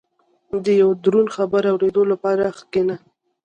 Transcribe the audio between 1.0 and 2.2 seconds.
دروند خبر اورېدو